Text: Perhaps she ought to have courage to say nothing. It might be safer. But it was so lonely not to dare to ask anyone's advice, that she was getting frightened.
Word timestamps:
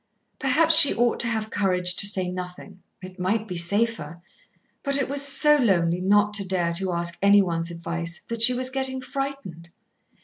Perhaps 0.39 0.75
she 0.77 0.95
ought 0.95 1.19
to 1.19 1.27
have 1.27 1.51
courage 1.51 1.95
to 1.97 2.07
say 2.07 2.27
nothing. 2.27 2.81
It 3.03 3.19
might 3.19 3.47
be 3.47 3.55
safer. 3.55 4.19
But 4.81 4.97
it 4.97 5.07
was 5.07 5.21
so 5.21 5.57
lonely 5.57 6.01
not 6.01 6.33
to 6.33 6.47
dare 6.47 6.73
to 6.73 6.91
ask 6.91 7.19
anyone's 7.21 7.69
advice, 7.69 8.21
that 8.27 8.41
she 8.41 8.55
was 8.55 8.71
getting 8.71 8.99
frightened. 8.99 9.69